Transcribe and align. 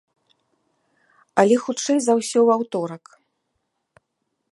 Але 1.43 1.55
хутчэй 1.65 1.99
за 2.05 2.13
ўсё 2.21 2.39
ў 2.39 2.49
аўторак. 2.61 3.03